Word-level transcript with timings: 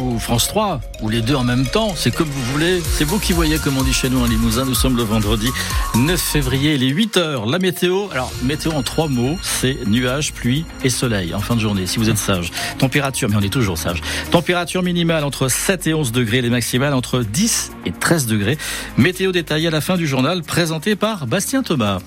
ou 0.00 0.18
France 0.18 0.48
3, 0.48 0.80
ou 1.02 1.10
les 1.10 1.20
deux 1.20 1.34
en 1.34 1.44
même 1.44 1.66
temps, 1.66 1.92
c'est 1.94 2.14
comme 2.14 2.28
vous 2.28 2.52
voulez. 2.52 2.80
C'est 2.80 3.04
vous 3.04 3.18
qui 3.18 3.34
voyez, 3.34 3.58
comme 3.58 3.76
on 3.76 3.82
dit 3.82 3.92
chez 3.92 4.08
nous 4.08 4.22
en 4.22 4.24
Limousin. 4.24 4.64
Nous 4.64 4.74
sommes 4.74 4.96
le 4.96 5.02
vendredi 5.02 5.50
9 5.94 6.18
février, 6.18 6.76
il 6.76 6.82
est 6.82 6.88
8 6.88 7.18
heures. 7.18 7.44
La 7.44 7.58
météo, 7.58 8.06
alors 8.10 8.32
météo 8.42 8.72
en 8.72 8.82
trois 8.82 9.08
mots, 9.08 9.36
c'est 9.42 9.86
nuages, 9.86 10.32
pluie 10.32 10.64
et 10.82 10.88
soleil 10.88 11.34
en 11.34 11.40
fin 11.40 11.56
de 11.56 11.60
journée, 11.60 11.86
si 11.86 11.98
vous 11.98 12.08
êtes 12.08 12.16
sage. 12.16 12.52
Température, 12.78 13.28
mais 13.28 13.36
on 13.36 13.42
est 13.42 13.52
toujours 13.52 13.76
sage. 13.76 14.00
Température 14.30 14.82
minimale 14.82 15.24
entre 15.24 15.48
7 15.48 15.86
et 15.88 15.92
11 15.92 16.10
degrés, 16.10 16.40
les 16.40 16.48
maximales 16.48 16.94
entre 16.94 17.20
10 17.20 17.72
et 17.84 17.92
13 17.92 18.26
degrés. 18.26 18.56
Météo 18.96 19.30
détaillée 19.30 19.68
à 19.68 19.72
la 19.72 19.82
fin 19.82 19.98
du 19.98 20.06
journal, 20.06 20.42
présenté 20.42 20.96
par 20.96 21.26
Bastien 21.26 21.62
Thomas. 21.62 21.98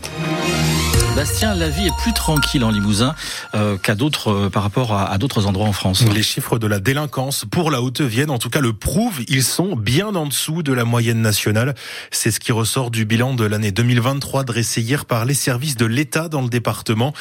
Bastien, 1.15 1.55
la 1.55 1.69
vie 1.69 1.87
est 1.87 1.95
plus 1.97 2.11
tranquille 2.11 2.61
en 2.65 2.71
Limousin 2.71 3.15
euh, 3.53 3.77
qu'à 3.77 3.95
d'autres 3.95 4.33
euh, 4.33 4.49
par 4.49 4.63
rapport 4.63 4.93
à, 4.93 5.17
d'autres 5.17 5.45
endroits 5.45 5.65
en 5.65 5.71
France. 5.71 6.03
Les 6.13 6.21
chiffres 6.21 6.59
de 6.59 6.67
la 6.67 6.79
délinquance 6.79 7.45
pour 7.49 7.71
la 7.71 7.81
Haute-Vienne, 7.81 8.29
en 8.29 8.37
tout 8.37 8.49
cas, 8.49 8.59
le 8.59 8.73
prouvent. 8.73 9.21
Ils 9.29 9.43
sont 9.43 9.77
bien 9.77 10.13
en 10.13 10.25
dessous 10.25 10.61
de 10.61 10.73
la 10.73 10.83
moyenne 10.83 11.21
nationale. 11.21 11.73
C'est 12.11 12.31
ce 12.31 12.41
qui 12.41 12.51
ressort 12.51 12.91
du 12.91 13.05
bilan 13.05 13.33
de 13.33 13.45
l'année 13.45 13.71
2023 13.71 14.43
dressé 14.43 14.81
hier 14.81 15.05
par 15.05 15.23
les 15.23 15.35
services 15.35 15.77
de 15.77 15.85
l'État 15.85 16.27
dans 16.27 16.41
le 16.41 16.49
département. 16.49 17.13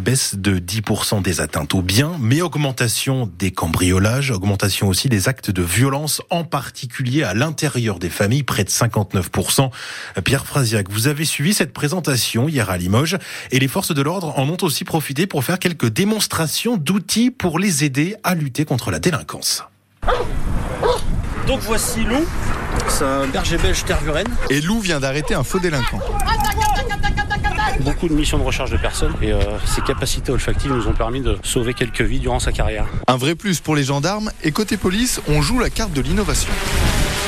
Baisse 0.00 0.36
de 0.36 0.58
10% 0.58 1.20
des 1.20 1.42
atteintes 1.42 1.74
aux 1.74 1.82
biens, 1.82 2.12
mais 2.20 2.40
augmentation 2.40 3.30
des 3.38 3.50
cambriolages, 3.50 4.30
augmentation 4.30 4.88
aussi 4.88 5.10
des 5.10 5.28
actes 5.28 5.50
de 5.50 5.62
violence, 5.62 6.22
en 6.30 6.44
particulier 6.44 7.22
à 7.22 7.34
l'intérieur 7.34 7.98
des 7.98 8.08
familles, 8.08 8.44
près 8.44 8.64
de 8.64 8.70
59%. 8.70 9.70
Pierre 10.24 10.46
Frasiac, 10.46 10.90
vous 10.90 11.06
avez 11.06 11.26
suivi 11.26 11.52
cette 11.52 11.74
présentation 11.74 12.48
hier 12.48 12.70
à 12.70 12.78
Limoges. 12.78 13.18
Et 13.50 13.58
les 13.58 13.68
forces 13.68 13.94
de 13.94 14.02
l'ordre 14.02 14.38
en 14.38 14.48
ont 14.48 14.56
aussi 14.62 14.84
profité 14.84 15.26
pour 15.26 15.44
faire 15.44 15.58
quelques 15.58 15.88
démonstrations 15.88 16.76
d'outils 16.76 17.30
pour 17.30 17.58
les 17.58 17.84
aider 17.84 18.16
à 18.22 18.34
lutter 18.34 18.64
contre 18.64 18.90
la 18.90 18.98
délinquance. 18.98 19.64
Donc 21.46 21.60
voici 21.60 22.04
Lou, 22.04 22.24
c'est 22.88 23.04
un 23.04 23.26
berger 23.26 23.58
belge 23.58 23.84
tervuren. 23.84 24.26
Et 24.50 24.60
Lou 24.60 24.80
vient 24.80 25.00
d'arrêter 25.00 25.34
un 25.34 25.42
faux 25.42 25.58
délinquant. 25.58 25.98
Beaucoup 27.84 28.08
de 28.08 28.14
missions 28.14 28.38
de 28.38 28.44
recherche 28.44 28.70
de 28.70 28.76
personnes 28.76 29.14
et 29.20 29.32
euh, 29.32 29.40
ses 29.66 29.80
capacités 29.80 30.30
olfactives 30.30 30.72
nous 30.72 30.86
ont 30.86 30.92
permis 30.92 31.20
de 31.20 31.36
sauver 31.42 31.74
quelques 31.74 32.02
vies 32.02 32.20
durant 32.20 32.38
sa 32.38 32.52
carrière. 32.52 32.86
Un 33.08 33.16
vrai 33.16 33.34
plus 33.34 33.60
pour 33.60 33.74
les 33.74 33.84
gendarmes 33.84 34.30
et 34.44 34.52
côté 34.52 34.76
police, 34.76 35.20
on 35.28 35.42
joue 35.42 35.58
la 35.58 35.70
carte 35.70 35.92
de 35.92 36.00
l'innovation 36.00 36.52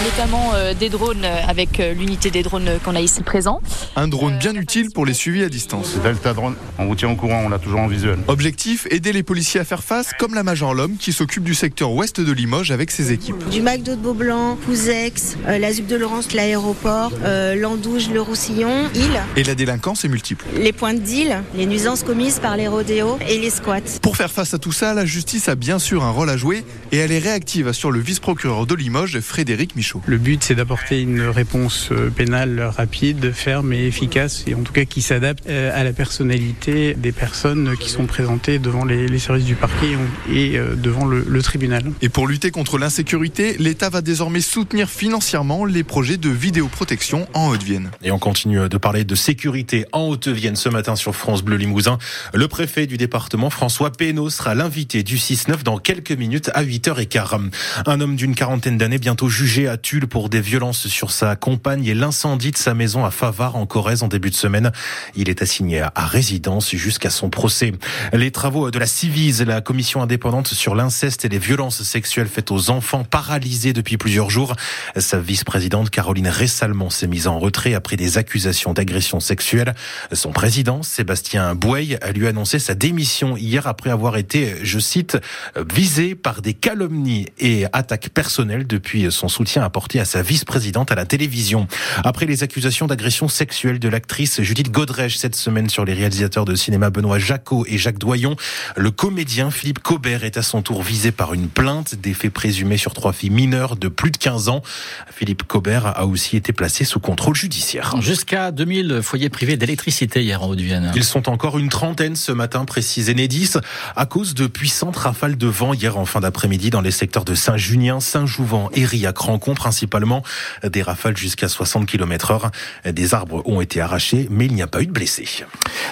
notamment 0.04 0.52
euh, 0.54 0.74
des 0.74 0.90
drones 0.90 1.24
euh, 1.24 1.46
avec 1.48 1.80
euh, 1.80 1.94
l'unité 1.94 2.30
des 2.30 2.42
drones 2.42 2.78
qu'on 2.84 2.94
a 2.94 3.00
ici 3.00 3.22
présent. 3.22 3.60
Un 3.96 4.08
drone 4.08 4.38
bien 4.38 4.54
utile 4.54 4.90
pour 4.90 5.06
les 5.06 5.14
suivis 5.14 5.42
à 5.42 5.48
distance. 5.48 5.96
Delta 6.02 6.34
Drone, 6.34 6.56
on 6.78 6.86
vous 6.86 6.94
tient 6.94 7.10
au 7.10 7.16
courant, 7.16 7.42
on 7.44 7.48
l'a 7.48 7.58
toujours 7.58 7.80
en 7.80 7.86
visuel. 7.86 8.18
Objectif, 8.28 8.86
aider 8.90 9.12
les 9.12 9.22
policiers 9.22 9.60
à 9.60 9.64
faire 9.64 9.82
face, 9.82 10.10
comme 10.18 10.34
la 10.34 10.42
Major 10.42 10.74
Lhomme 10.74 10.96
qui 10.98 11.12
s'occupe 11.12 11.44
du 11.44 11.54
secteur 11.54 11.92
ouest 11.92 12.20
de 12.20 12.32
Limoges 12.32 12.70
avec 12.70 12.90
ses 12.90 13.12
équipes. 13.12 13.48
Du 13.48 13.62
McDo 13.62 13.92
de 13.92 14.00
Beaublanc, 14.00 14.56
Pouzex, 14.56 15.36
la 15.46 15.72
ZUP 15.72 15.86
de 15.86 15.96
Laurence, 15.96 16.32
l'aéroport, 16.32 17.12
l'Andouge, 17.56 18.10
le 18.10 18.20
Roussillon, 18.20 18.90
île. 18.94 19.22
Et 19.36 19.44
la 19.44 19.54
délinquance 19.54 20.04
est 20.04 20.08
multiple. 20.08 20.43
Les 20.52 20.72
points 20.72 20.94
de 20.94 21.00
deal, 21.00 21.42
les 21.56 21.66
nuisances 21.66 22.02
commises 22.02 22.38
par 22.38 22.56
les 22.56 22.68
rodéos 22.68 23.18
et 23.28 23.38
les 23.38 23.50
squats. 23.50 23.98
Pour 24.02 24.16
faire 24.16 24.30
face 24.30 24.54
à 24.54 24.58
tout 24.58 24.72
ça, 24.72 24.94
la 24.94 25.06
justice 25.06 25.48
a 25.48 25.54
bien 25.54 25.78
sûr 25.78 26.04
un 26.04 26.10
rôle 26.10 26.30
à 26.30 26.36
jouer 26.36 26.64
et 26.92 26.98
elle 26.98 27.12
est 27.12 27.18
réactive, 27.18 27.66
assure 27.66 27.90
le 27.90 28.00
vice-procureur 28.00 28.66
de 28.66 28.74
Limoges, 28.74 29.20
Frédéric 29.20 29.74
Michaud. 29.74 30.02
Le 30.06 30.18
but, 30.18 30.44
c'est 30.44 30.54
d'apporter 30.54 31.00
une 31.00 31.22
réponse 31.22 31.88
euh, 31.92 32.10
pénale 32.10 32.60
rapide, 32.60 33.32
ferme 33.32 33.72
et 33.72 33.86
efficace, 33.86 34.44
et 34.46 34.54
en 34.54 34.62
tout 34.62 34.72
cas 34.72 34.84
qui 34.84 35.02
s'adapte 35.02 35.44
euh, 35.48 35.70
à 35.74 35.82
la 35.82 35.92
personnalité 35.92 36.94
des 36.94 37.12
personnes 37.12 37.76
qui 37.78 37.88
sont 37.88 38.06
présentées 38.06 38.58
devant 38.58 38.84
les, 38.84 39.18
services 39.18 39.46
du 39.46 39.54
parquet 39.54 39.96
et 40.30 40.58
euh, 40.58 40.74
devant 40.76 41.06
le, 41.06 41.24
le 41.26 41.42
tribunal. 41.42 41.84
Et 42.02 42.08
pour 42.08 42.26
lutter 42.26 42.50
contre 42.50 42.78
l'insécurité, 42.78 43.56
l'État 43.58 43.88
va 43.88 44.02
désormais 44.02 44.40
soutenir 44.40 44.90
financièrement 44.90 45.64
les 45.64 45.84
projets 45.84 46.16
de 46.16 46.28
vidéoprotection 46.28 47.26
en 47.32 47.48
Haute-Vienne. 47.48 47.90
Et 48.02 48.10
on 48.10 48.18
continue 48.18 48.68
de 48.68 48.76
parler 48.76 49.04
de 49.04 49.14
sécurité 49.14 49.86
en 49.92 50.08
Haute-Vienne 50.08 50.23
ce 50.24 50.68
matin 50.70 50.96
sur 50.96 51.14
France 51.14 51.42
Bleu 51.42 51.56
Limousin. 51.56 51.98
Le 52.32 52.48
préfet 52.48 52.86
du 52.86 52.96
département, 52.96 53.50
François 53.50 53.92
Pénaud, 53.92 54.30
sera 54.30 54.54
l'invité 54.54 55.02
du 55.02 55.18
6-9 55.18 55.64
dans 55.64 55.76
quelques 55.76 56.12
minutes 56.12 56.50
à 56.54 56.64
8h15. 56.64 57.50
Un 57.84 58.00
homme 58.00 58.16
d'une 58.16 58.34
quarantaine 58.34 58.78
d'années 58.78 58.96
bientôt 58.96 59.28
jugé 59.28 59.68
à 59.68 59.76
Tulle 59.76 60.06
pour 60.06 60.30
des 60.30 60.40
violences 60.40 60.86
sur 60.88 61.10
sa 61.10 61.36
compagne 61.36 61.84
et 61.84 61.92
l'incendie 61.92 62.52
de 62.52 62.56
sa 62.56 62.72
maison 62.72 63.04
à 63.04 63.10
Favard 63.10 63.56
en 63.56 63.66
Corrèze 63.66 64.02
en 64.02 64.08
début 64.08 64.30
de 64.30 64.34
semaine. 64.34 64.72
Il 65.14 65.28
est 65.28 65.42
assigné 65.42 65.82
à 65.82 66.06
résidence 66.06 66.70
jusqu'à 66.70 67.10
son 67.10 67.28
procès. 67.28 67.72
Les 68.14 68.30
travaux 68.30 68.70
de 68.70 68.78
la 68.78 68.86
Civise, 68.86 69.42
la 69.42 69.60
commission 69.60 70.00
indépendante 70.00 70.48
sur 70.48 70.74
l'inceste 70.74 71.26
et 71.26 71.28
les 71.28 71.38
violences 71.38 71.82
sexuelles 71.82 72.28
faites 72.28 72.50
aux 72.50 72.70
enfants 72.70 73.04
paralysés 73.04 73.74
depuis 73.74 73.98
plusieurs 73.98 74.30
jours. 74.30 74.56
Sa 74.96 75.20
vice-présidente 75.20 75.90
Caroline 75.90 76.28
Ressalmon 76.28 76.88
s'est 76.88 77.08
mise 77.08 77.26
en 77.26 77.38
retrait 77.38 77.74
après 77.74 77.96
des 77.96 78.16
accusations 78.16 78.72
d'agression 78.72 79.20
sexuelle. 79.20 79.74
Son 80.14 80.32
président, 80.32 80.82
Sébastien 80.82 81.54
Bouey, 81.54 81.98
a 82.00 82.12
lui 82.12 82.26
annoncé 82.26 82.58
sa 82.58 82.74
démission 82.74 83.36
hier 83.36 83.66
après 83.66 83.90
avoir 83.90 84.16
été, 84.16 84.54
je 84.62 84.78
cite, 84.78 85.18
visé 85.56 86.14
par 86.14 86.42
des 86.42 86.54
calomnies 86.54 87.26
et 87.38 87.66
attaques 87.72 88.10
personnelles 88.10 88.66
depuis 88.66 89.10
son 89.10 89.28
soutien 89.28 89.62
apporté 89.62 89.98
à 90.00 90.04
sa 90.04 90.22
vice-présidente 90.22 90.92
à 90.92 90.94
la 90.94 91.06
télévision. 91.06 91.66
Après 92.04 92.26
les 92.26 92.42
accusations 92.42 92.86
d'agression 92.86 93.28
sexuelle 93.28 93.78
de 93.78 93.88
l'actrice 93.88 94.40
Judith 94.42 94.70
Godrèche 94.70 95.16
cette 95.16 95.36
semaine 95.36 95.68
sur 95.68 95.84
les 95.84 95.94
réalisateurs 95.94 96.44
de 96.44 96.54
cinéma 96.54 96.90
Benoît 96.90 97.18
Jacot 97.18 97.64
et 97.66 97.78
Jacques 97.78 97.98
Doyon, 97.98 98.36
le 98.76 98.90
comédien 98.90 99.50
Philippe 99.50 99.80
Cobert 99.80 100.24
est 100.24 100.36
à 100.36 100.42
son 100.42 100.62
tour 100.62 100.82
visé 100.82 101.12
par 101.12 101.34
une 101.34 101.48
plainte 101.48 101.94
des 101.96 102.14
faits 102.14 102.32
présumés 102.32 102.76
sur 102.76 102.94
trois 102.94 103.12
filles 103.12 103.30
mineures 103.30 103.76
de 103.76 103.88
plus 103.88 104.10
de 104.10 104.16
15 104.16 104.48
ans. 104.48 104.62
Philippe 105.10 105.42
Cobert 105.44 105.86
a 105.86 106.06
aussi 106.06 106.36
été 106.36 106.52
placé 106.52 106.84
sous 106.84 107.00
contrôle 107.00 107.34
judiciaire. 107.34 108.00
Jusqu'à 108.00 108.50
2000 108.50 109.00
foyers 109.02 109.28
privés 109.28 109.56
d'électricité 109.56 110.03
hier 110.14 110.42
en 110.42 110.48
Haute-Vienne. 110.48 110.92
Ils 110.94 111.04
sont 111.04 111.28
encore 111.28 111.58
une 111.58 111.68
trentaine 111.68 112.16
ce 112.16 112.32
matin, 112.32 112.64
précise 112.64 113.10
Enedis, 113.10 113.52
à 113.96 114.06
cause 114.06 114.34
de 114.34 114.46
puissantes 114.46 114.96
rafales 114.96 115.36
de 115.36 115.46
vent 115.46 115.74
hier 115.74 115.96
en 115.96 116.04
fin 116.04 116.20
d'après-midi 116.20 116.70
dans 116.70 116.80
les 116.80 116.90
secteurs 116.90 117.24
de 117.24 117.34
Saint-Junien, 117.34 118.00
Saint-Jouvent 118.00 118.70
et 118.74 118.84
Riac-Rancon 118.84 119.54
principalement 119.54 120.22
des 120.62 120.82
rafales 120.82 121.16
jusqu'à 121.16 121.48
60 121.48 121.86
km 121.86 122.30
heure. 122.30 122.50
Des 122.84 123.14
arbres 123.14 123.42
ont 123.46 123.60
été 123.60 123.80
arrachés, 123.80 124.28
mais 124.30 124.46
il 124.46 124.54
n'y 124.54 124.62
a 124.62 124.66
pas 124.66 124.82
eu 124.82 124.86
de 124.86 124.92
blessés. 124.92 125.28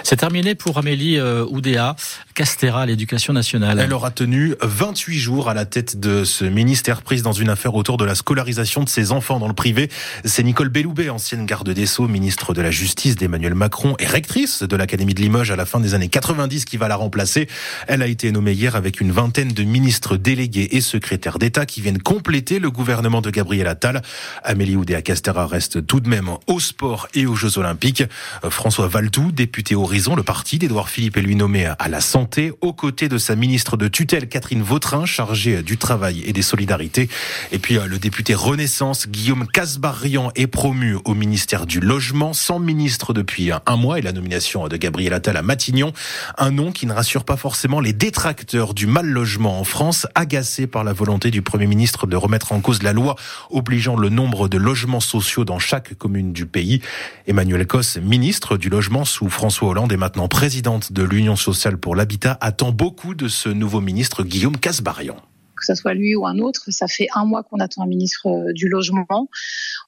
C'est 0.02 0.16
terminé 0.16 0.54
pour 0.54 0.78
Amélie 0.78 1.18
euh, 1.18 1.44
Oudéa, 1.48 1.96
Castera, 2.34 2.86
l'éducation 2.86 3.32
nationale. 3.32 3.78
Elle 3.78 3.92
aura 3.92 4.10
tenu 4.10 4.54
28 4.62 5.18
jours 5.18 5.48
à 5.48 5.54
la 5.54 5.64
tête 5.64 6.00
de 6.00 6.24
ce 6.24 6.44
ministère 6.44 7.02
prise 7.02 7.22
dans 7.22 7.32
une 7.32 7.48
affaire 7.48 7.74
autour 7.74 7.96
de 7.96 8.04
la 8.04 8.14
scolarisation 8.14 8.82
de 8.82 8.88
ses 8.88 9.12
enfants 9.12 9.38
dans 9.38 9.48
le 9.48 9.54
privé. 9.54 9.90
C'est 10.24 10.42
Nicole 10.42 10.68
Belloubet, 10.68 11.08
ancienne 11.08 11.46
garde 11.46 11.70
des 11.70 11.86
Sceaux, 11.86 12.08
ministre 12.08 12.54
de 12.54 12.62
la 12.62 12.70
Justice 12.70 13.16
d'Emmanuel 13.16 13.54
Macron 13.54 13.94
rectrice 14.06 14.62
de 14.62 14.76
l'Académie 14.76 15.14
de 15.14 15.20
Limoges 15.20 15.50
à 15.50 15.56
la 15.56 15.66
fin 15.66 15.80
des 15.80 15.94
années 15.94 16.08
90 16.08 16.64
qui 16.64 16.76
va 16.76 16.88
la 16.88 16.96
remplacer. 16.96 17.48
Elle 17.86 18.02
a 18.02 18.06
été 18.06 18.30
nommée 18.32 18.52
hier 18.52 18.76
avec 18.76 19.00
une 19.00 19.12
vingtaine 19.12 19.52
de 19.52 19.62
ministres 19.62 20.16
délégués 20.16 20.68
et 20.72 20.80
secrétaires 20.80 21.38
d'État 21.38 21.66
qui 21.66 21.80
viennent 21.80 22.00
compléter 22.00 22.58
le 22.58 22.70
gouvernement 22.70 23.20
de 23.20 23.30
Gabriel 23.30 23.66
Attal. 23.66 24.02
Amélie 24.44 24.76
Oudéa 24.76 25.02
Castera 25.02 25.46
reste 25.46 25.86
tout 25.86 26.00
de 26.00 26.08
même 26.08 26.30
au 26.46 26.60
sport 26.60 27.08
et 27.14 27.26
aux 27.26 27.34
Jeux 27.34 27.58
Olympiques. 27.58 28.04
François 28.48 28.88
Valtou, 28.88 29.32
député 29.32 29.74
Horizon, 29.74 30.14
le 30.14 30.22
parti 30.22 30.58
d'Edouard 30.58 30.88
Philippe 30.88 31.16
est 31.16 31.22
lui 31.22 31.36
nommé 31.36 31.66
à 31.66 31.88
la 31.88 32.00
santé, 32.00 32.52
aux 32.60 32.72
côtés 32.72 33.08
de 33.08 33.18
sa 33.18 33.36
ministre 33.36 33.76
de 33.76 33.88
tutelle 33.88 34.28
Catherine 34.28 34.62
Vautrin, 34.62 35.06
chargée 35.06 35.62
du 35.62 35.76
travail 35.76 36.22
et 36.26 36.32
des 36.32 36.42
solidarités. 36.42 37.08
Et 37.50 37.58
puis 37.58 37.78
le 37.86 37.98
député 37.98 38.34
Renaissance, 38.34 39.08
Guillaume 39.08 39.46
Casbarian, 39.46 40.30
est 40.34 40.46
promu 40.46 40.96
au 41.04 41.14
ministère 41.14 41.66
du 41.66 41.80
Logement, 41.80 42.32
sans 42.32 42.58
ministre 42.58 43.12
depuis 43.12 43.50
un 43.66 43.76
mois, 43.76 43.91
et 43.96 44.02
la 44.02 44.12
nomination 44.12 44.68
de 44.68 44.76
Gabriel 44.76 45.12
Attal 45.12 45.36
à 45.36 45.42
Matignon. 45.42 45.92
Un 46.38 46.50
nom 46.50 46.72
qui 46.72 46.86
ne 46.86 46.92
rassure 46.92 47.24
pas 47.24 47.36
forcément 47.36 47.80
les 47.80 47.92
détracteurs 47.92 48.74
du 48.74 48.86
mal 48.86 49.06
logement 49.06 49.58
en 49.58 49.64
France, 49.64 50.06
agacés 50.14 50.66
par 50.66 50.84
la 50.84 50.92
volonté 50.92 51.30
du 51.30 51.42
Premier 51.42 51.66
ministre 51.66 52.06
de 52.06 52.16
remettre 52.16 52.52
en 52.52 52.60
cause 52.60 52.82
la 52.82 52.92
loi 52.92 53.16
obligeant 53.50 53.96
le 53.96 54.08
nombre 54.08 54.48
de 54.48 54.58
logements 54.58 55.00
sociaux 55.00 55.44
dans 55.44 55.58
chaque 55.58 55.94
commune 55.94 56.32
du 56.32 56.46
pays. 56.46 56.80
Emmanuel 57.26 57.66
Cos, 57.66 57.98
ministre 58.00 58.56
du 58.56 58.68
Logement 58.68 59.04
sous 59.04 59.28
François 59.28 59.68
Hollande 59.68 59.92
et 59.92 59.96
maintenant 59.96 60.28
présidente 60.28 60.92
de 60.92 61.02
l'Union 61.02 61.36
sociale 61.36 61.78
pour 61.78 61.96
l'habitat, 61.96 62.38
attend 62.40 62.72
beaucoup 62.72 63.14
de 63.14 63.28
ce 63.28 63.48
nouveau 63.48 63.80
ministre 63.80 64.24
Guillaume 64.24 64.56
Casbarian 64.56 65.16
que 65.62 65.74
ce 65.74 65.80
soit 65.80 65.94
lui 65.94 66.14
ou 66.14 66.26
un 66.26 66.38
autre. 66.38 66.64
Ça 66.68 66.88
fait 66.88 67.08
un 67.14 67.24
mois 67.24 67.42
qu'on 67.42 67.58
attend 67.58 67.82
un 67.82 67.86
ministre 67.86 68.52
du 68.52 68.68
logement. 68.68 69.28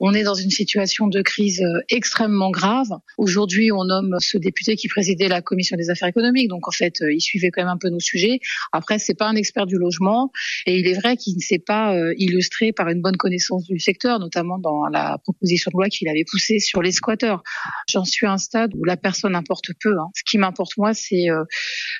On 0.00 0.15
est 0.15 0.23
dans 0.23 0.35
une 0.35 0.50
situation 0.50 1.06
de 1.09 1.23
crise 1.23 1.61
euh, 1.61 1.81
extrêmement 1.88 2.50
grave. 2.50 2.88
Aujourd'hui, 3.19 3.73
on 3.73 3.85
nomme 3.85 4.17
ce 4.21 4.38
député 4.38 4.76
qui 4.76 4.88
présidait 4.88 5.29
la 5.29 5.43
commission 5.43 5.76
des 5.76 5.91
affaires 5.91 6.09
économiques. 6.09 6.49
Donc 6.49 6.69
en 6.69 6.71
fait, 6.71 7.00
euh, 7.03 7.12
il 7.12 7.21
suivait 7.21 7.50
quand 7.50 7.62
même 7.62 7.71
un 7.71 7.76
peu 7.76 7.88
nos 7.88 8.00
sujets. 8.00 8.41
Après, 8.73 8.99
c'est 8.99 9.15
pas 9.15 9.26
un 9.26 9.37
expert 9.37 9.67
du 9.67 9.76
logement 9.76 10.31
et 10.67 10.79
il 10.79 10.87
est 10.87 10.94
vrai 10.94 11.17
qu'il 11.17 11.37
ne 11.37 11.41
s'est 11.41 11.59
pas 11.59 11.94
euh, 11.94 12.15
illustré 12.19 12.73
par 12.73 12.88
une 12.88 13.03
bonne 13.03 13.17
connaissance 13.17 13.65
du 13.65 13.79
secteur, 13.79 14.19
notamment 14.19 14.59
dans 14.59 14.87
la 14.87 15.19
proposition 15.23 15.71
de 15.73 15.76
loi 15.76 15.88
qu'il 15.88 16.09
avait 16.09 16.25
poussée 16.29 16.59
sur 16.59 16.82
les 16.82 16.93
squatteurs. 16.93 17.43
J'en 17.88 18.05
suis 18.05 18.26
à 18.26 18.32
un 18.32 18.38
stade 18.38 18.73
où 18.75 18.85
la 18.85 18.97
personne 18.97 19.35
importe 19.35 19.71
peu. 19.81 19.99
Hein. 19.99 20.09
Ce 20.15 20.23
qui 20.25 20.38
m'importe 20.38 20.76
moi, 20.76 20.94
c'est 20.94 21.26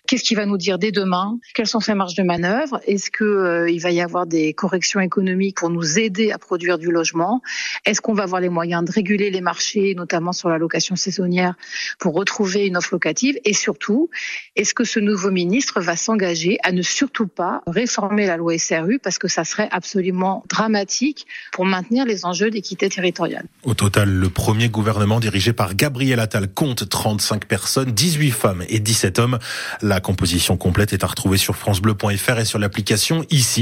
qu'est-ce 0.07 0.23
qu'il 0.23 0.37
va 0.37 0.47
nous 0.47 0.59
dire 0.59 0.79
dès 0.79 0.93
demain, 0.93 1.39
quelles 1.55 1.67
sont 1.67 1.81
ses 1.81 1.95
marges 1.95 2.15
de 2.15 2.23
manœuvre, 2.23 2.81
est-ce 2.87 3.11
que 3.11 3.64
il 3.69 3.81
va 3.81 3.91
y 3.91 4.01
avoir 4.01 4.27
des 4.27 4.53
corrections 4.53 5.01
économiques 5.01 5.57
pour 5.57 5.71
nous 5.71 5.99
aider 5.99 6.33
à 6.33 6.39
produire 6.39 6.79
du 6.79 6.91
logement, 6.91 7.41
est-ce 7.85 8.01
qu'on 8.01 8.15
va 8.15 8.25
avoir 8.25 8.41
les 8.41 8.49
moyens 8.49 8.85
de 8.85 8.93
réguler 8.93 9.31
les 9.31 9.41
marchés, 9.41 9.95
notamment 9.95 10.33
sur 10.33 10.49
la 10.49 10.59
location 10.59 10.97
saisonnière, 10.97 11.55
pour 11.99 12.15
retrouver 12.15 12.67
une 12.67 12.77
offre 12.77 12.91
locative? 12.93 13.39
Et 13.45 13.53
surtout, 13.53 14.11
est-ce 14.57 14.75
que 14.75 14.85
ce 14.85 15.01
nouveau 15.01 15.31
ministre 15.31 15.81
va 15.81 15.97
s'engager 15.97 16.59
à 16.63 16.73
ne 16.73 16.83
surtout 16.83 17.27
pas 17.27 17.63
réformer 17.67 18.27
la 18.27 18.37
loi 18.37 18.59
SRU 18.59 18.99
parce 18.99 19.19
que 19.19 19.29
ça 19.29 19.45
serait 19.45 19.69
absolument 19.71 20.45
dramatique 20.49 21.27
pour 21.53 21.65
maintenir 21.65 22.05
les 22.05 22.25
enjeux 22.25 22.51
d'équité 22.51 22.89
territoriale? 22.89 23.47
Au 23.65 23.75
total, 23.75 24.11
le 24.11 24.29
premier 24.29 24.69
gouvernement 24.69 25.21
dirigé 25.21 25.53
par 25.53 25.75
Gabriel 25.75 26.21
Attal 26.21 26.53
compte 26.53 26.89
35 26.89 27.47
personnes, 27.47 27.93
18 27.93 28.31
femmes 28.31 28.65
et 28.69 28.81
17 28.81 29.19
hommes. 29.19 29.39
La 29.83 30.01
composition 30.01 30.57
complète 30.57 30.93
est 30.93 31.05
à 31.05 31.07
retrouver 31.07 31.39
sur 31.39 31.57
francebleu.fr 31.57 32.39
et 32.39 32.45
sur 32.45 32.59
l'application 32.59 33.25
ici. 33.31 33.54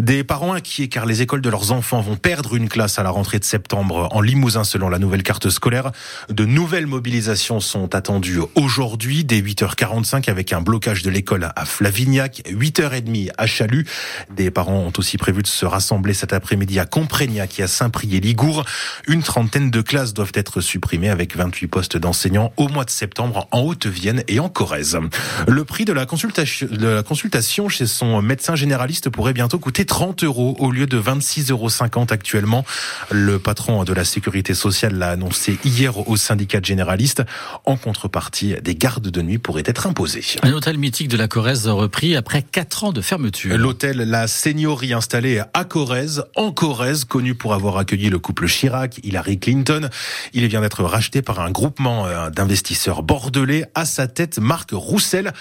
Des 0.00 0.24
parents 0.24 0.54
inquiets 0.54 0.88
car 0.88 1.06
les 1.06 1.22
écoles 1.22 1.40
de 1.40 1.50
leurs 1.50 1.72
enfants 1.72 2.00
vont 2.00 2.16
perdre 2.16 2.56
une 2.56 2.68
classe 2.68 2.98
à 2.98 3.02
la 3.02 3.10
rentrée 3.10 3.38
de 3.38 3.44
septembre 3.44 4.08
en 4.10 4.20
Limousin 4.20 4.64
selon 4.64 4.88
la 4.88 4.98
nouvelle 4.98 5.22
carte 5.22 5.48
scolaire. 5.50 5.92
De 6.28 6.44
nouvelles 6.44 6.86
mobilisations 6.86 7.60
sont 7.60 7.94
attendues 7.94 8.40
aujourd'hui 8.54 9.24
dès 9.24 9.40
8h45 9.40 10.28
avec 10.30 10.52
un 10.52 10.60
blocage 10.60 11.02
de 11.02 11.10
l'école 11.10 11.50
à 11.54 11.64
Flavignac, 11.64 12.42
8h30 12.48 13.30
à 13.38 13.46
Chalut. 13.46 13.86
Des 14.34 14.50
parents 14.50 14.78
ont 14.78 14.92
aussi 14.98 15.18
prévu 15.18 15.42
de 15.42 15.46
se 15.46 15.64
rassembler 15.66 16.14
cet 16.14 16.32
après-midi 16.32 16.78
à 16.78 16.86
Comprégnac 16.86 17.60
et 17.60 17.62
à 17.62 17.68
Saint-Priest-Ligour. 17.68 18.64
Une 19.06 19.22
trentaine 19.22 19.70
de 19.70 19.80
classes 19.80 20.14
doivent 20.14 20.32
être 20.34 20.60
supprimées 20.60 21.10
avec 21.10 21.36
28 21.36 21.66
postes 21.68 21.96
d'enseignants 21.96 22.52
au 22.56 22.68
mois 22.68 22.84
de 22.84 22.90
septembre 22.90 23.48
en 23.52 23.60
Haute-Vienne 23.60 24.24
et 24.26 24.40
en 24.40 24.48
Corrèze. 24.48 24.98
Le 25.46 25.64
prix 25.64 25.84
de 25.84 25.92
la 25.92 26.06
consultation, 26.06 27.68
chez 27.68 27.86
son 27.86 28.20
médecin 28.22 28.56
généraliste 28.56 29.08
pourrait 29.28 29.34
bientôt 29.34 29.58
coûter 29.58 29.84
30 29.84 30.24
euros 30.24 30.56
au 30.58 30.70
lieu 30.70 30.86
de 30.86 30.98
26,50 30.98 31.50
euros 31.50 32.06
actuellement. 32.08 32.64
Le 33.10 33.38
patron 33.38 33.84
de 33.84 33.92
la 33.92 34.06
sécurité 34.06 34.54
sociale 34.54 34.94
l'a 34.94 35.10
annoncé 35.10 35.58
hier 35.66 36.08
au 36.08 36.16
syndicat 36.16 36.60
généraliste. 36.62 37.22
En 37.66 37.76
contrepartie, 37.76 38.54
des 38.62 38.74
gardes 38.74 39.08
de 39.08 39.20
nuit 39.20 39.36
pourraient 39.36 39.64
être 39.66 39.86
imposés. 39.86 40.24
Un 40.42 40.52
hôtel 40.52 40.78
mythique 40.78 41.08
de 41.08 41.18
la 41.18 41.28
Corrèze 41.28 41.68
repris 41.68 42.16
après 42.16 42.40
4 42.40 42.84
ans 42.84 42.92
de 42.92 43.02
fermeture. 43.02 43.58
L'hôtel 43.58 43.98
La 43.98 44.28
Seigneurie 44.28 44.94
installé 44.94 45.42
à 45.52 45.64
Corrèze, 45.66 46.24
en 46.34 46.50
Corrèze, 46.50 47.04
connu 47.04 47.34
pour 47.34 47.52
avoir 47.52 47.76
accueilli 47.76 48.08
le 48.08 48.18
couple 48.18 48.46
Chirac, 48.46 48.98
Hillary 49.02 49.38
Clinton. 49.38 49.90
Il 50.32 50.46
vient 50.48 50.62
d'être 50.62 50.84
racheté 50.84 51.20
par 51.20 51.40
un 51.40 51.50
groupement 51.50 52.06
euh, 52.06 52.30
d'investisseurs 52.30 53.02
bordelais. 53.02 53.66
À 53.74 53.84
sa 53.84 54.06
tête, 54.06 54.38
Marc 54.38 54.70
Roussel, 54.72 55.34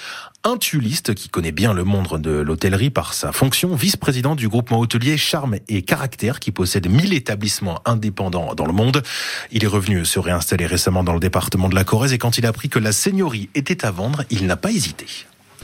un 0.47 0.55
tuliste 0.55 1.13
qui 1.13 1.27
connaît 1.27 1.51
bien 1.51 1.73
le 1.73 1.83
monde 1.83 2.21
de 2.21 2.31
l'hôtellerie 2.31 2.89
par 2.89 3.13
sa 3.13 3.33
fonction, 3.33 3.75
vice-président 3.75 4.33
du 4.33 4.47
groupement 4.47 4.79
hôtelier 4.79 5.17
Charme 5.17 5.57
et 5.67 5.81
Caractère 5.81 6.39
qui 6.39 6.51
possède 6.51 6.89
1000 6.89 7.13
établissements 7.13 7.81
indépendants 7.83 8.55
dans 8.55 8.65
le 8.65 8.71
monde. 8.71 9.03
Il 9.51 9.65
est 9.65 9.67
revenu 9.67 10.05
se 10.05 10.19
réinstaller 10.19 10.65
récemment 10.65 11.03
dans 11.03 11.13
le 11.13 11.19
département 11.19 11.67
de 11.67 11.75
la 11.75 11.83
Corrèze 11.83 12.13
et 12.13 12.17
quand 12.17 12.37
il 12.37 12.45
a 12.45 12.49
appris 12.49 12.69
que 12.69 12.79
la 12.79 12.93
seigneurie 12.93 13.49
était 13.55 13.83
à 13.83 13.91
vendre, 13.91 14.23
il 14.29 14.45
n'a 14.47 14.55
pas 14.55 14.71
hésité. 14.71 15.05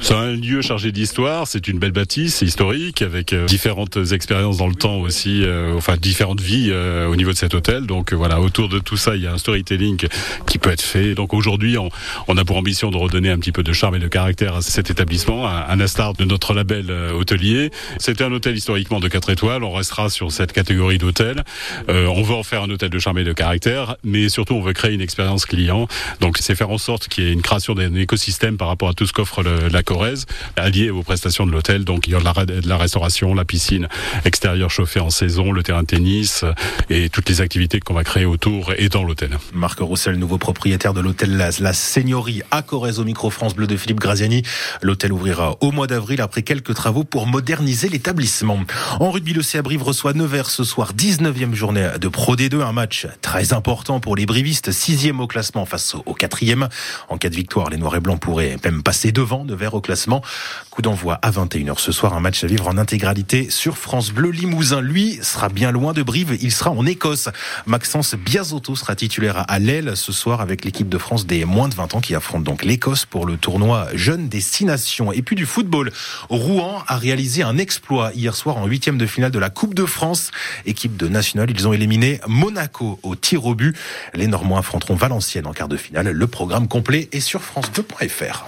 C'est 0.01 0.15
un 0.15 0.31
lieu 0.31 0.61
chargé 0.61 0.91
d'histoire, 0.91 1.47
c'est 1.47 1.67
une 1.67 1.77
belle 1.77 1.91
bâtisse, 1.91 2.41
historique, 2.41 3.01
avec 3.01 3.31
euh, 3.31 3.45
différentes 3.45 3.97
expériences 4.11 4.57
dans 4.57 4.67
le 4.67 4.75
temps 4.75 4.97
aussi, 4.97 5.43
euh, 5.43 5.75
enfin 5.77 5.97
différentes 5.97 6.41
vies 6.41 6.69
euh, 6.71 7.07
au 7.07 7.15
niveau 7.15 7.31
de 7.31 7.37
cet 7.37 7.53
hôtel. 7.53 7.85
Donc 7.85 8.11
voilà, 8.11 8.41
autour 8.41 8.69
de 8.69 8.79
tout 8.79 8.97
ça, 8.97 9.15
il 9.15 9.21
y 9.21 9.27
a 9.27 9.33
un 9.33 9.37
storytelling 9.37 10.07
qui 10.47 10.57
peut 10.57 10.71
être 10.71 10.81
fait. 10.81 11.13
Donc 11.13 11.33
aujourd'hui, 11.33 11.77
on, 11.77 11.89
on, 12.27 12.37
a 12.37 12.43
pour 12.43 12.57
ambition 12.57 12.91
de 12.91 12.97
redonner 12.97 13.29
un 13.29 13.37
petit 13.37 13.51
peu 13.51 13.63
de 13.63 13.71
charme 13.71 13.95
et 13.95 13.99
de 13.99 14.07
caractère 14.07 14.55
à 14.55 14.61
cet 14.61 14.89
établissement, 14.89 15.47
un 15.47 15.79
instar 15.79 16.13
de 16.13 16.25
notre 16.25 16.53
label 16.53 16.91
hôtelier. 17.13 17.71
C'était 17.99 18.23
un 18.23 18.31
hôtel 18.31 18.57
historiquement 18.57 18.99
de 18.99 19.07
4 19.07 19.29
étoiles, 19.29 19.63
on 19.63 19.71
restera 19.71 20.09
sur 20.09 20.31
cette 20.31 20.53
catégorie 20.53 20.97
d'hôtel. 20.97 21.43
on 21.87 22.23
veut 22.23 22.35
en 22.35 22.43
faire 22.43 22.63
un 22.63 22.69
hôtel 22.69 22.89
de 22.89 22.99
charme 22.99 23.19
et 23.19 23.23
de 23.23 23.33
caractère, 23.33 23.95
mais 24.03 24.27
surtout 24.29 24.55
on 24.55 24.61
veut 24.61 24.73
créer 24.73 24.93
une 24.93 25.01
expérience 25.01 25.45
client. 25.45 25.87
Donc 26.19 26.37
c'est 26.39 26.55
faire 26.55 26.71
en 26.71 26.77
sorte 26.77 27.07
qu'il 27.07 27.23
y 27.23 27.27
ait 27.27 27.33
une 27.33 27.41
création 27.41 27.75
d'un 27.75 27.93
écosystème 27.95 28.57
par 28.57 28.67
rapport 28.67 28.89
à 28.89 28.93
tout 28.93 29.05
ce 29.05 29.13
qu'offre 29.13 29.43
la 29.43 29.82
Corrèze, 29.83 30.25
allié 30.55 30.89
aux 30.89 31.03
prestations 31.03 31.45
de 31.45 31.51
l'hôtel. 31.51 31.83
Donc 31.83 32.07
il 32.07 32.13
y 32.13 32.15
a 32.15 32.19
de 32.19 32.67
la, 32.67 32.77
restauration, 32.77 33.33
la 33.33 33.45
piscine 33.45 33.87
extérieure 34.25 34.69
chauffée 34.69 34.99
en 34.99 35.09
saison, 35.09 35.51
le 35.51 35.63
terrain 35.63 35.81
de 35.81 35.87
tennis 35.87 36.45
et 36.89 37.09
toutes 37.09 37.29
les 37.29 37.41
activités 37.41 37.79
qu'on 37.79 37.93
va 37.93 38.03
créer 38.03 38.25
autour 38.25 38.73
et 38.77 38.89
dans 38.89 39.03
l'hôtel. 39.03 39.37
Marc 39.53 39.79
Roussel, 39.79 40.17
nouveau 40.17 40.37
propriétaire 40.37 40.93
de 40.93 41.01
l'hôtel 41.01 41.37
La, 41.37 41.49
la 41.59 41.73
Seigneurie 41.73 42.41
à 42.51 42.61
Corrèze 42.61 42.99
au 42.99 43.03
micro 43.03 43.29
France 43.29 43.55
Bleu 43.55 43.67
de 43.67 43.77
Philippe 43.77 43.99
Graziani. 43.99 44.43
L'hôtel 44.81 45.11
ouvrira 45.11 45.57
au 45.61 45.71
mois 45.71 45.87
d'avril 45.87 46.21
après 46.21 46.41
quelques 46.41 46.73
travaux 46.73 47.03
pour 47.03 47.27
moderniser 47.27 47.89
l'établissement. 47.89 48.59
En 48.99 49.11
rugby, 49.11 49.33
le 49.33 49.41
CA 49.41 49.61
Brive 49.61 49.83
reçoit 49.83 50.13
Nevers 50.13 50.49
ce 50.49 50.63
soir, 50.63 50.93
19e 50.93 51.53
journée 51.53 51.89
de 51.99 52.07
Pro 52.07 52.35
D2, 52.35 52.61
un 52.61 52.71
match 52.71 53.07
très 53.21 53.53
important 53.53 53.99
pour 53.99 54.15
les 54.15 54.25
brivistes, 54.25 54.71
6e 54.71 55.19
au 55.19 55.27
classement 55.27 55.65
face 55.65 55.95
au 55.95 56.13
4e. 56.13 56.69
En 57.09 57.17
cas 57.17 57.29
de 57.29 57.35
victoire, 57.35 57.69
les 57.69 57.77
Noirs 57.77 57.95
et 57.95 57.99
Blancs 57.99 58.19
pourraient 58.19 58.57
même 58.63 58.83
passer 58.83 59.11
devant 59.11 59.45
Nevers 59.45 59.72
au 59.75 59.81
classement. 59.81 60.21
Coup 60.69 60.81
d'envoi 60.81 61.19
à 61.21 61.31
21h 61.31 61.77
ce 61.77 61.91
soir, 61.91 62.13
un 62.13 62.19
match 62.19 62.43
à 62.43 62.47
vivre 62.47 62.67
en 62.67 62.77
intégralité 62.77 63.49
sur 63.49 63.77
France 63.77 64.11
Bleu 64.11 64.31
Limousin. 64.31 64.81
Lui 64.81 65.19
sera 65.21 65.49
bien 65.49 65.71
loin 65.71 65.93
de 65.93 66.01
Brive, 66.01 66.37
il 66.41 66.51
sera 66.51 66.71
en 66.71 66.85
Écosse. 66.85 67.29
Maxence 67.65 68.15
Biazotto 68.15 68.75
sera 68.75 68.95
titulaire 68.95 69.45
à 69.47 69.59
l'aile 69.59 69.95
ce 69.95 70.11
soir 70.11 70.41
avec 70.41 70.65
l'équipe 70.65 70.89
de 70.89 70.97
France 70.97 71.25
des 71.25 71.45
moins 71.45 71.69
de 71.69 71.75
20 71.75 71.95
ans 71.95 72.01
qui 72.01 72.15
affronte 72.15 72.43
donc 72.43 72.63
l'Écosse 72.63 73.05
pour 73.05 73.25
le 73.25 73.37
tournoi 73.37 73.87
Jeunes 73.93 74.29
des 74.29 74.41
Six 74.41 74.65
Nations. 74.65 75.11
Et 75.11 75.21
puis 75.21 75.35
du 75.35 75.45
football, 75.45 75.91
Rouen 76.29 76.83
a 76.87 76.97
réalisé 76.97 77.43
un 77.43 77.57
exploit 77.57 78.11
hier 78.13 78.35
soir 78.35 78.57
en 78.57 78.65
huitième 78.65 78.97
de 78.97 79.05
finale 79.05 79.31
de 79.31 79.39
la 79.39 79.49
Coupe 79.49 79.73
de 79.73 79.85
France. 79.85 80.31
Équipe 80.65 80.97
de 80.97 81.07
nationale, 81.07 81.49
ils 81.51 81.67
ont 81.67 81.73
éliminé 81.73 82.19
Monaco 82.27 82.99
au 83.03 83.15
tir 83.15 83.45
au 83.45 83.55
but. 83.55 83.75
Les 84.13 84.27
Normands 84.27 84.57
affronteront 84.57 84.95
Valenciennes 84.95 85.47
en 85.47 85.53
quart 85.53 85.67
de 85.67 85.77
finale. 85.77 86.09
Le 86.09 86.27
programme 86.27 86.67
complet 86.67 87.09
est 87.11 87.19
sur 87.19 87.41
francebleu.fr. 87.41 88.47